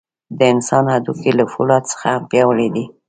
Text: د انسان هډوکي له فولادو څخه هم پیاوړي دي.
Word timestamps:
د 0.37 0.39
انسان 0.53 0.85
هډوکي 0.93 1.31
له 1.39 1.45
فولادو 1.51 1.89
څخه 1.91 2.07
هم 2.13 2.23
پیاوړي 2.31 2.67
دي. 2.75 2.85